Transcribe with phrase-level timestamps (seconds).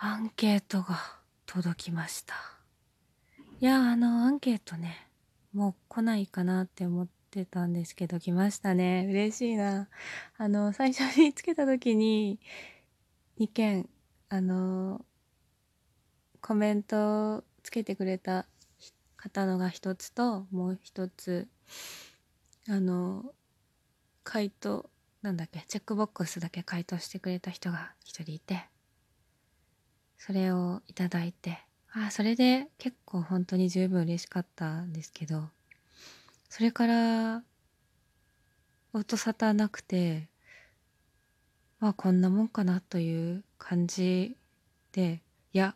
[0.00, 0.96] アンケートが
[1.44, 2.34] 届きました。
[3.60, 5.08] いやあのアンケートね
[5.52, 9.08] もう来ないかなって思ってたんですけど来ましたね。
[9.10, 9.88] 嬉しいな。
[10.36, 12.38] あの最初につけた時に
[13.40, 13.88] 2件
[14.28, 15.04] あの
[16.40, 18.46] コメントつけてくれた
[19.16, 21.48] 方のが一つともう一つ
[22.68, 23.34] あの
[24.22, 24.88] 回答
[25.22, 28.68] なんだっけチェックボックスだけ回答してくれた人が一人いて
[30.18, 31.58] それをいただいて
[31.92, 35.44] あそれで結構本当に十分嬉しかったんですけど
[36.48, 37.42] それから
[38.92, 40.28] 音沙汰なくて
[41.80, 44.36] まあこんなもんかなという感じ
[44.92, 45.74] でいや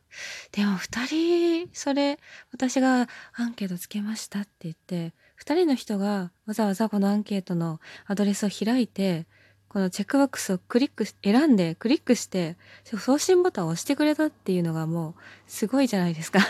[0.53, 2.19] でも2人それ
[2.53, 9.27] 私がアンケートつけましたって言って2人の人がわざわざこのアンケートのアドレスを開いて
[9.73, 15.15] このチェックボックスをクリック選んでクリックして送信ボタンを押してくれたっていうのがもう
[15.47, 16.41] すごいじゃないですか。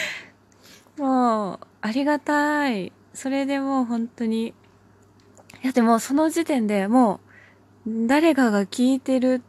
[0.96, 2.90] もうありがたい。
[3.12, 4.54] それでもう本当に。
[5.62, 7.20] いやでもその時点でも
[7.86, 9.42] う誰かが聞いてる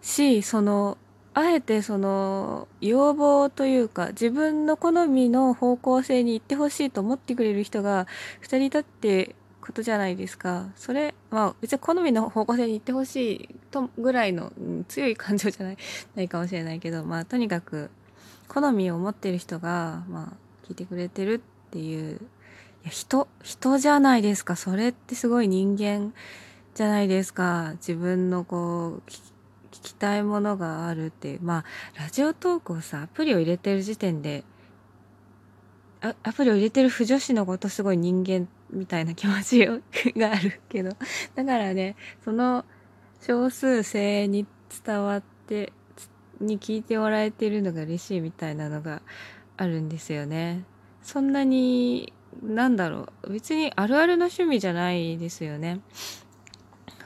[0.00, 0.98] しその
[1.34, 8.06] あえてその要望というか自分の好みの方向性に行ってほしいと思ってくれる人が
[8.42, 9.34] 2人いたって
[9.66, 10.68] ことじゃないですか。
[10.76, 15.76] それまあ別に好みの方向性に行ってほしいとぐらいの、うん、強い感情じゃない
[16.14, 17.90] ないかもしれないけどまあとにかく
[18.46, 21.34] 好みを持ってる人がまあ聞いてくれてる
[21.68, 22.20] っていう。
[22.84, 24.54] いや人人じゃないですか。
[24.54, 26.14] それってすごい人間
[26.74, 27.72] じゃないですか。
[27.78, 29.20] 自分のこう聞
[29.82, 31.42] きたいものがあるっていう。
[31.42, 31.64] ま
[31.96, 34.44] あラジオトークをさアプリを入れてる時点で
[36.00, 39.66] アプリを入れてる不女子のことすごい人間みたいな気持ち
[40.18, 40.90] があるけど。
[41.34, 42.64] だからねその
[43.20, 44.46] 少数精鋭に
[44.84, 45.72] 伝わって
[46.40, 49.02] に聞いてもらえてるのが嬉しいみたいなのが
[49.56, 50.64] あるんですよね。
[51.02, 53.32] そんなになんだろう。
[53.32, 55.80] 別にあるあるの趣味じゃないですよね。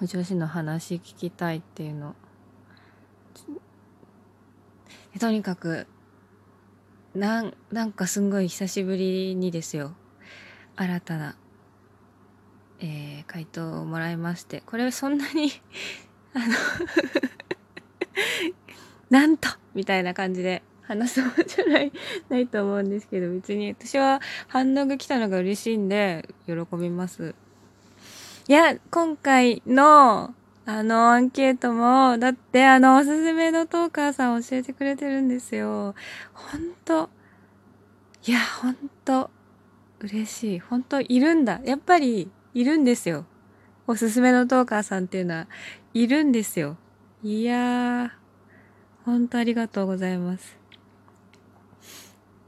[0.02, 2.14] 女子の話聞きたいっていうの。
[5.18, 5.86] とにかく
[7.14, 9.94] なんなんかすんごい久しぶりにですよ。
[10.76, 11.36] 新たな、
[12.80, 15.52] えー、回答をもらいましてこれはそんなに
[16.34, 16.46] あの
[19.10, 21.92] なんとみたいな感じで話すもんじゃない
[22.28, 27.34] ないと思うんですけど別に私は反応が来たのが嬉しいんで喜びます。
[28.48, 30.34] いや今回の
[30.66, 35.94] あのアンケートもだってあのおすすめのトーカーさん教えてくれてるんですよ。
[36.32, 37.10] ほんと
[38.26, 39.30] いやほんと
[40.00, 40.58] 嬉しい。
[40.58, 41.60] 本当いるんだ。
[41.64, 43.24] やっぱりいるんですよ。
[43.86, 45.46] おすすめのトーカーさんっていうのは
[45.94, 46.76] いるんですよ。
[47.22, 48.10] いやー
[49.04, 50.58] 本当ありがとうございます。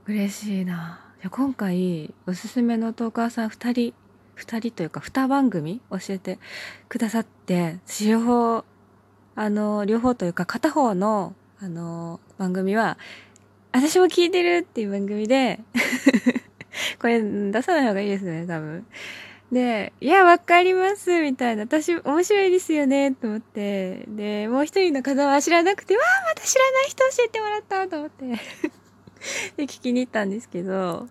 [0.07, 1.01] 嬉しいな。
[1.31, 3.95] 今回おすすめのトーカーさん2人
[4.37, 6.39] 2人というか2番組教えて
[6.89, 8.65] くださって両方
[9.37, 12.99] あの両方というか片方のあの番組は
[13.71, 15.61] 私も聞いてるっていう番組で
[17.01, 18.85] これ出さない方がいいですね多分。
[19.53, 21.65] で、いや、わかります、みたいな。
[21.65, 24.05] 私、面白いですよね、と思って。
[24.09, 28.25] で、もう一人の方は知らなくて、わあ、また知らない人教えてもらった、と思って
[29.57, 31.07] で、聞きに行ったんですけど、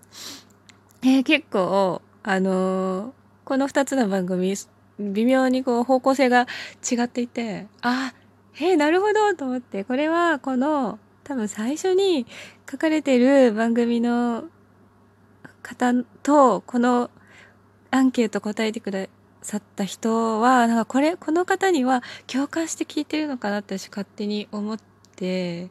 [1.03, 3.11] えー、結構、あのー、
[3.43, 4.55] この2つの番組
[4.99, 6.45] 微妙にこう方向性が
[6.89, 8.13] 違っていてあ
[8.55, 12.27] えー、なるほどと思ってこれはこの多分最初に
[12.69, 14.43] 書かれてる番組の
[15.63, 17.09] 方とこの
[17.91, 19.07] アンケート答えてくだ
[19.41, 24.79] さった人はなんかこれこの方には共感して聞いてるのかなって私勝手に思っ
[25.15, 25.69] て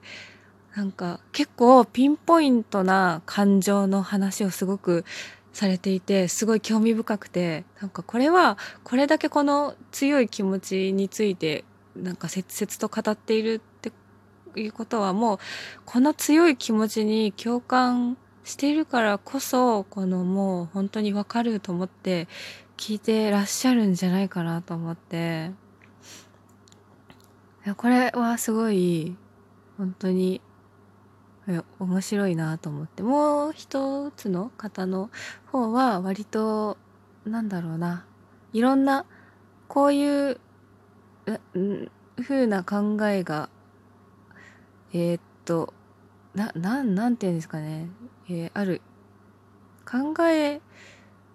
[0.74, 5.04] なんか結構ピンポイントな感情の話をすごく
[5.52, 11.64] されていてすごい興味深くてなんかこれはこれだけこの強い気持ちについて
[11.96, 13.92] なんか切々と語っているって
[14.60, 15.38] いうことはもう
[15.84, 22.28] この強い気持ちに共感してるからこそこのもう本当にわかると思って
[22.76, 25.52] 聞いてらっしゃるんじゃないかなと思って。
[27.76, 29.16] これはすごい
[29.76, 30.40] 本当に
[31.78, 33.02] 面白いなと思って。
[33.02, 35.10] もう一つの方の
[35.46, 36.78] 方は割と
[37.26, 38.06] なんだろうな。
[38.52, 39.04] いろんな
[39.68, 40.40] こういう
[42.20, 43.50] 風な考えが
[44.92, 45.72] えー、っと
[46.34, 47.88] なななんて言うんですかね、
[48.30, 48.80] えー、ある。
[49.84, 50.60] 考え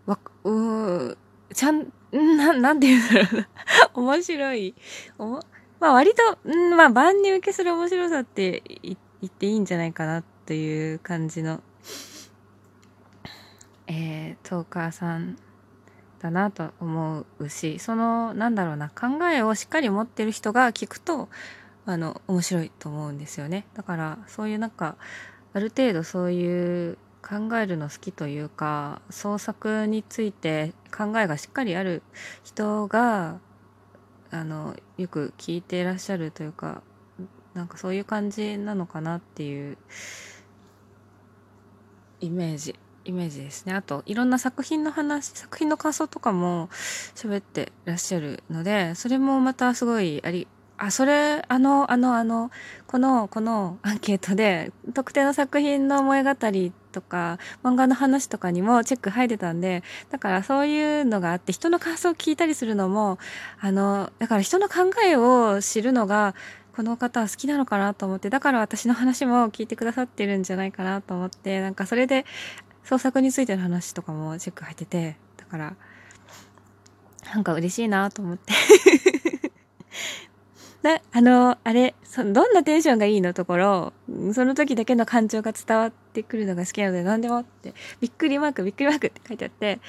[0.05, 1.17] わう
[1.53, 3.47] ちゃんななんて言うんだろうな。
[3.93, 4.75] 面白い。
[5.19, 5.39] お
[5.81, 11.61] まあ割と、ん、まあ万人受けする面白さって言っていいんじゃないかなという感じの、
[13.87, 15.37] えー、トーカーさん
[16.21, 21.27] だなと思うし、その、なんだろうな、考えをしっかり持ってる人が聞くと、
[21.85, 23.65] あの、面白いと思うんですよね。
[23.73, 24.95] だから、そういうなんか、
[25.55, 32.03] ある程度そういう考えるの好きというか創作について考えがしっかりある
[32.43, 33.39] 人が
[34.31, 36.81] あのよく聞いていらっしゃるというか
[37.53, 39.77] なんかそういう感じなのかなっていう
[42.19, 42.75] イメージ
[43.05, 43.73] イメージですね。
[43.73, 46.67] あといろんな作品の話作品の感想とかも
[47.15, 52.51] 喋ってらっしゃるのでそれもまたすごいありあ、それ、あの、あの、あの、
[52.87, 56.35] この、このアンケートで、特定の作品の萌え語
[56.91, 63.19] とか、漫画の話とかにもチェック入ってたんで、だからそういうのがあって、人の感想を聞いたりするのも、
[63.59, 66.35] あの、だから人の考えを知るのが、
[66.75, 72.25] この方は好きなのかなと思って、だから私の話も聞いてくださってるんじゃないかなと思って、なんかそれで
[72.83, 75.75] 創作についての話とかもチェック入ってて、だから、
[77.33, 78.53] なんか嬉しいなと思って。
[80.85, 83.93] な、あの、あれ、そどんなテンションがいいのところ、
[84.33, 89.79] その時だけの感情が伝わってくるのが好きなので、何でもって、びっくりマーク、びっくりマークって書いてあって、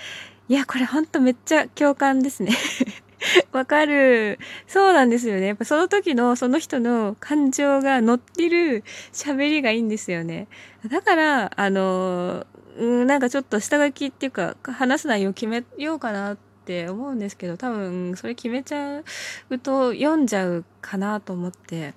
[0.48, 2.52] いや、これほんとめっちゃ共感ですね。
[3.52, 4.38] わかる。
[4.66, 5.48] そうなんですよね。
[5.48, 8.82] やっぱその時のその人の感情が乗ってる
[9.12, 10.48] 喋りがいいんですよね。
[10.88, 12.46] だから、あの、
[12.78, 19.02] うん、なんかちょっと下書きっていうか、話す内容決めようかなってって思うんですけど多分それ決めちゃ
[19.50, 21.94] うと読んじゃうかなと思って。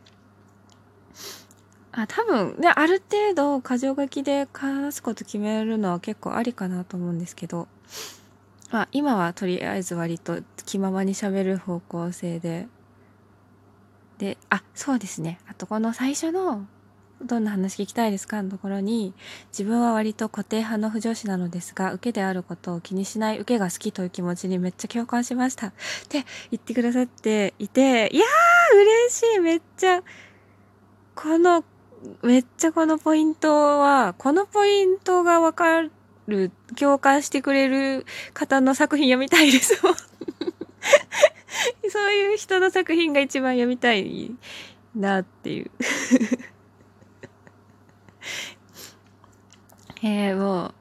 [1.91, 7.67] あ多分ねある程度箇条書きで話すこと決めるのは結構ありかなと思うんですけど。
[8.71, 12.67] まあ今はとりあえず割と気ままにしゃべる方向性で。
[14.19, 15.39] であそうですね。
[15.47, 16.67] あとこの最初の
[17.21, 19.13] どんな話聞きたいですかのところに、
[19.51, 25.67] 自分は割と固定派の不女子なのですが、受けであることを気にしない受けが好きという気持ちにめっちゃ共感しました。
[25.67, 25.71] っ
[26.07, 30.01] て言ってくださっていて、いやー嬉しいめっちゃ、
[31.15, 31.65] この、
[32.23, 35.81] めっちゃこのポイントは、このポイントがわか
[36.27, 39.81] る、共感してくれる方の作品読みたいです
[41.89, 44.31] そういう人の作品が一番読みたい
[44.95, 45.71] なっていう
[50.01, 50.73] えー、もう、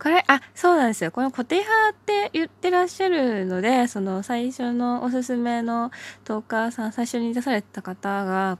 [0.00, 1.10] これ、あ、そうなんですよ。
[1.12, 5.90] この固定派って言ってらっしゃるので、その最初のおすすめの
[6.24, 8.58] トーカーさん、最初に出された方が、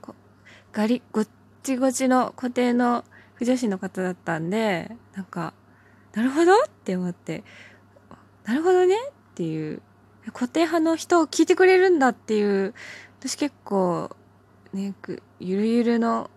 [0.71, 1.27] ガリ、ごっ
[1.63, 3.03] ちごちの固定の
[3.35, 5.53] 不女子の方だったんで、なんか、
[6.13, 7.43] なるほどって思って、
[8.45, 9.81] なるほどねっていう、
[10.33, 12.73] 固定派の人を聞いてくれるんだっていう、
[13.19, 14.15] 私結構、
[14.73, 14.93] ね、
[15.39, 16.29] ゆるゆるの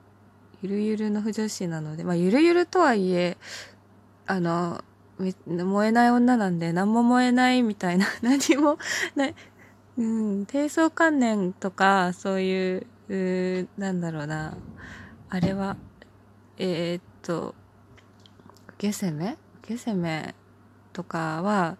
[0.62, 3.36] ゆるゆるの不女子なので、まあ、ゆるゆるとはいえ、
[4.26, 4.82] あの、
[5.18, 8.78] 燃えない女なんで、何も燃えないみたいな、 何も
[9.14, 9.28] な、
[9.96, 14.56] うん、低層観念とか、そういう、うなんだろうな、
[15.28, 15.76] あれは、
[16.56, 17.54] えー、っと、
[18.74, 20.34] 受け攻め受け攻め
[20.92, 21.76] とかは、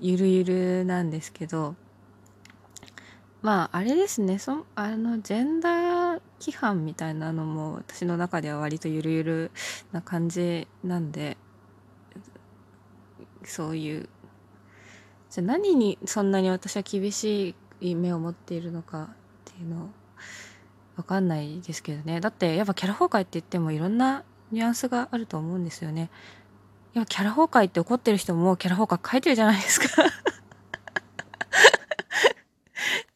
[0.00, 1.74] ゆるゆるなんですけど、
[3.42, 9.50] まあ、あれですね、そあの、ジェンダー規範みたいなのも私の中では割とゆるゆる
[9.92, 11.36] な感じなんで、
[13.44, 14.08] そういう、
[15.30, 19.08] じゃあ何にそんなに私は厳しい目を持っているのかっ
[19.52, 19.88] ていうのを
[20.96, 22.20] わかんないですけどね。
[22.20, 26.10] だってやっぱキャラ崩壊って言ってもいろんなニュアンスがあると思うんですよね。
[26.94, 29.86] やっぱキャラ崩壊って怒ってる人もキャラ崩壊書いてるじゃないですか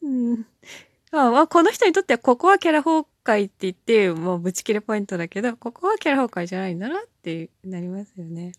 [0.03, 0.47] うん。
[1.11, 8.53] まあ、この人にとってはここはキャラ崩壊って言って、もうぶち切れポイントだけど、ここはキャラ崩壊じゃないんだなってなりますよね。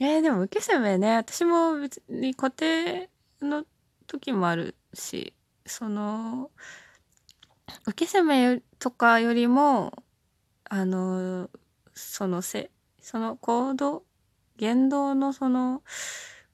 [0.00, 3.08] えー、でも受け攻めね、私も別に固定
[3.40, 3.64] の
[4.06, 5.32] 時もあるし、
[5.66, 6.50] その、
[7.86, 9.92] 受け攻めとかよりも、
[10.64, 11.48] あの、
[11.94, 14.04] そのせ、その行動、
[14.56, 15.82] 言動のその、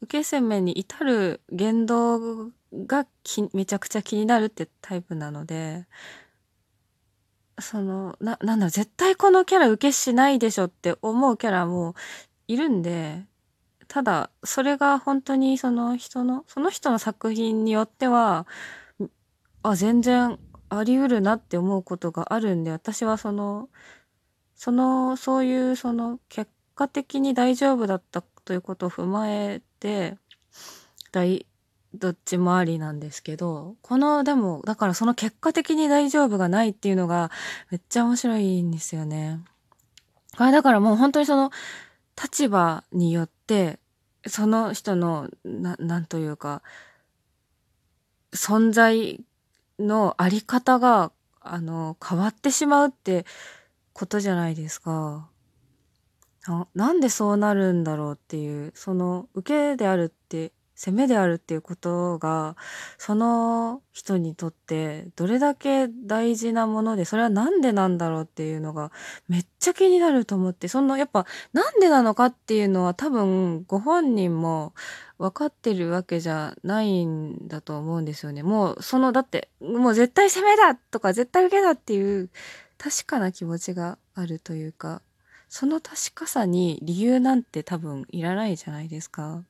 [0.00, 5.87] 受け攻めに至る言動がきめちゃくちゃ気になるってタイプなので、
[7.61, 11.95] その、な、なんだろ、絶対このキャラ受けしないでしょって思うキャラも
[12.47, 13.25] いるんで、
[13.88, 18.47] ただ、それが本当にその人の、その人の作品によっては、
[19.62, 20.38] あ、全然
[20.69, 23.69] あり得るなって思うことがあるんで、私はその、
[24.55, 30.19] その、そういうその結果的に大丈夫だったということを踏まえて、
[31.12, 31.47] 大、
[31.95, 37.30] どっちもありなんですけど、この、でも、だからその結果的に大丈夫がないっていうのが
[37.71, 39.40] めっちゃ面白いんですよね。
[40.37, 41.50] あだからもう本当にその
[42.23, 43.78] 立場によって、
[44.26, 46.62] その人の、な、なんというか、
[48.33, 49.25] 存在
[49.78, 53.25] のあり方が、あの、変わってしまうって
[53.92, 55.28] ことじゃないですか。
[56.47, 62.56] ななんでそうなるんだろうっていう、その、受けであるって責めであるっていうことが、
[62.99, 68.92] その人にとってどれだけ大事なもので、それはなんでなんだろうっていうのが
[69.28, 74.73] めっちゃ気になると思って、そのやっぱなんでなのかっていうのは多分ご本人も
[75.18, 78.44] 分かってるわけじゃないんだと思うんですよね。
[78.44, 82.30] もうその、だって、もう絶対攻めだとか絶対受けだっていう
[82.78, 85.02] 確かな気持ちがあるというか、
[85.49, 89.42] その確かさに理由なんて多分いらないじゃないですか。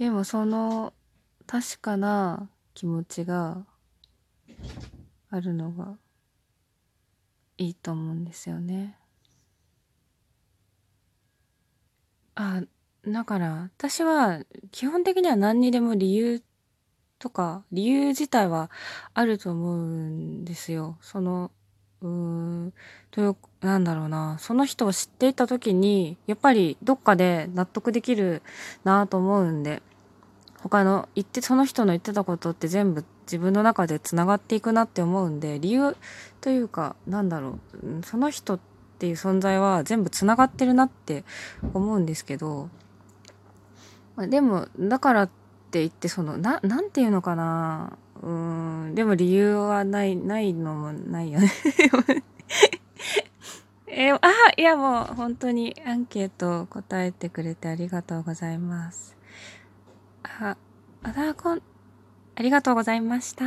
[0.00, 0.94] でもその
[1.46, 3.66] 確かな気持ちが
[5.28, 5.98] あるのが
[7.58, 8.96] いいと思うんですよね。
[12.34, 12.62] あ、
[13.06, 16.42] だから私は基本的には何にでも理由
[17.18, 18.70] とか理由自体は
[19.12, 20.96] あると思うんですよ。
[21.02, 21.50] その、
[22.02, 22.72] うーん、
[23.10, 28.42] という、なんだろうな、その人を知っていた時に、やっぱりどっかで納得できる
[28.84, 29.82] なと思うんで、
[30.62, 35.96] 他の言ってその人の言ってたことって全部自分の中でつながっていくなって思うんで理由
[36.40, 38.04] というかなんだろう。
[38.04, 38.60] その人っ
[38.98, 41.24] ていう存在は全部つながってるなって
[41.72, 42.68] 思うんですけど
[44.18, 45.30] でもだからっ
[45.70, 47.96] て言ってそのななんていうのかな。
[48.22, 48.30] う
[48.90, 51.50] んでも理由はないないのもないよね
[53.86, 59.16] えー、あいやもう本当にアンケート答えてくれてありがとうございます。
[60.22, 60.56] あ、
[61.02, 61.62] アダーコン、
[62.36, 63.44] ありがとうございました。